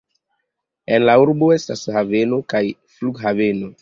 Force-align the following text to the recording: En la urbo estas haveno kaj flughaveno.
En 0.95 1.03
la 1.09 1.15
urbo 1.25 1.49
estas 1.57 1.85
haveno 1.99 2.41
kaj 2.55 2.63
flughaveno. 2.97 3.69